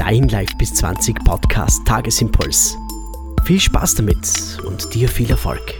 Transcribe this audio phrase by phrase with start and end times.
[0.00, 2.74] dein Live bis 20 Podcast Tagesimpuls.
[3.44, 5.74] Viel Spaß damit und dir viel Erfolg.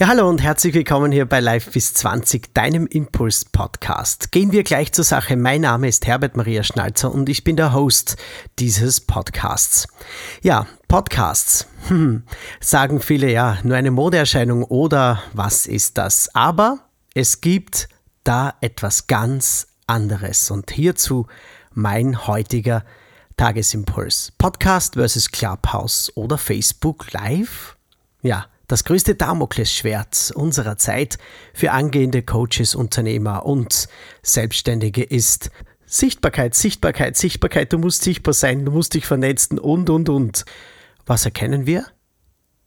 [0.00, 4.32] Ja, hallo und herzlich willkommen hier bei Live bis 20, deinem Impuls-Podcast.
[4.32, 5.36] Gehen wir gleich zur Sache.
[5.36, 8.16] Mein Name ist Herbert Maria Schnalzer und ich bin der Host
[8.58, 9.86] dieses Podcasts.
[10.42, 11.68] Ja, Podcasts.
[11.86, 12.24] Hm,
[12.60, 16.34] sagen viele ja, nur eine Modeerscheinung oder was ist das?
[16.34, 16.78] Aber
[17.14, 17.88] es gibt
[18.24, 21.26] da etwas ganz anderes und hierzu
[21.74, 22.84] mein heutiger
[23.36, 24.32] Tagesimpuls.
[24.38, 27.76] Podcast versus Clubhouse oder Facebook Live?
[28.22, 31.18] Ja, das größte Damoklesschwert unserer Zeit
[31.52, 33.88] für angehende Coaches, Unternehmer und
[34.22, 35.50] Selbstständige ist
[35.84, 37.72] Sichtbarkeit, Sichtbarkeit, Sichtbarkeit.
[37.72, 40.44] Du musst sichtbar sein, du musst dich vernetzen und, und, und.
[41.04, 41.84] Was erkennen wir?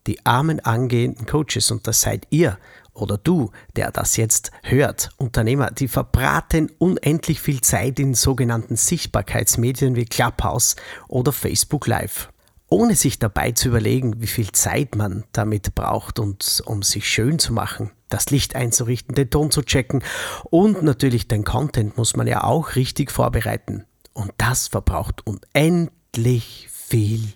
[0.06, 2.60] Die armen angehenden Coaches, und das seid ihr
[2.96, 9.96] oder du, der das jetzt hört, Unternehmer, die verbraten unendlich viel Zeit in sogenannten Sichtbarkeitsmedien
[9.96, 10.76] wie Clubhouse
[11.08, 12.30] oder Facebook Live
[12.68, 17.40] ohne sich dabei zu überlegen, wie viel Zeit man damit braucht und um sich schön
[17.40, 20.04] zu machen, das Licht einzurichten, den Ton zu checken
[20.50, 23.86] und natürlich den Content muss man ja auch richtig vorbereiten.
[24.14, 27.34] Und das verbraucht unendlich viel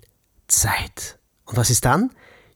[0.47, 1.19] Zeit.
[1.45, 2.11] Und was ist dann?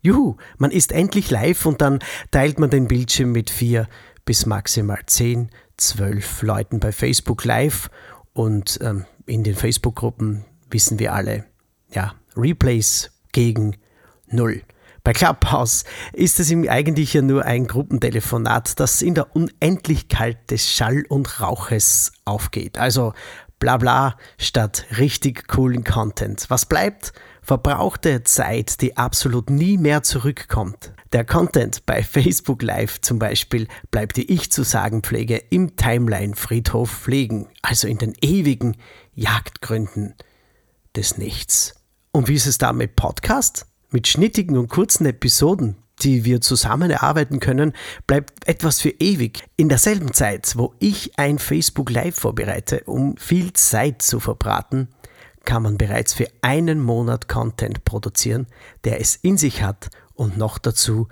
[0.05, 3.87] Juhu, man ist endlich live und dann teilt man den Bildschirm mit vier
[4.25, 7.89] bis maximal zehn, zwölf Leuten bei Facebook Live
[8.33, 11.45] und ähm, in den Facebook-Gruppen wissen wir alle,
[11.89, 13.77] ja, Replays gegen
[14.27, 14.63] null.
[15.05, 21.05] Bei Clubhouse ist es eigentlich ja nur ein Gruppentelefonat, das in der Unendlichkeit des Schall
[21.07, 22.77] und Rauches aufgeht.
[22.77, 23.13] Also
[23.57, 26.49] bla bla statt richtig coolen Content.
[26.49, 27.13] Was bleibt?
[27.43, 30.93] Verbrauchte Zeit, die absolut nie mehr zurückkommt.
[31.11, 36.89] Der Content bei Facebook Live zum Beispiel bleibt, wie ich zu sagen pflege, im Timeline-Friedhof
[36.89, 38.77] pflegen, also in den ewigen
[39.13, 40.15] Jagdgründen
[40.95, 41.75] des Nichts.
[42.13, 43.65] Und wie ist es da mit Podcast?
[43.91, 47.73] Mit schnittigen und kurzen Episoden, die wir zusammen erarbeiten können,
[48.07, 49.43] bleibt etwas für ewig.
[49.57, 54.87] In derselben Zeit, wo ich ein Facebook Live vorbereite, um viel Zeit zu verbraten,
[55.45, 58.47] kann man bereits für einen Monat Content produzieren,
[58.83, 61.07] der es in sich hat und noch dazu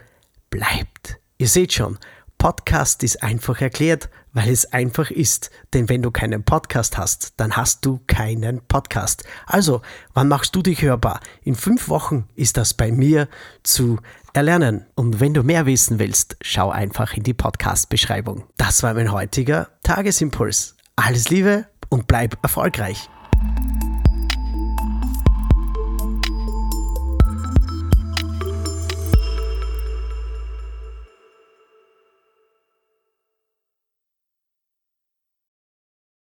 [0.50, 1.20] bleibt.
[1.38, 1.98] Ihr seht schon,
[2.42, 5.52] Podcast ist einfach erklärt, weil es einfach ist.
[5.76, 9.24] Denn wenn du keinen Podcast hast, dann hast du keinen Podcast.
[9.46, 9.84] Also,
[10.16, 11.20] wann machst du dich hörbar?
[11.44, 13.28] In fünf Wochen ist das bei mir
[13.62, 14.00] zu
[14.34, 14.88] erlernen.
[14.96, 18.46] Und wenn du mehr wissen willst, schau einfach in die Podcast-Beschreibung.
[18.58, 20.76] Das war mein heutiger Tagesimpuls.
[20.96, 23.08] Alles Liebe und bleib erfolgreich.